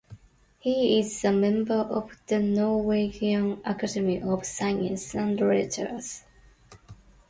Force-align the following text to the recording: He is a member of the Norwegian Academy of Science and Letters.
He 0.57 0.99
is 0.99 1.23
a 1.23 1.31
member 1.31 1.75
of 1.75 2.17
the 2.25 2.39
Norwegian 2.39 3.61
Academy 3.63 4.19
of 4.19 4.43
Science 4.47 5.13
and 5.13 5.39
Letters. 5.39 6.23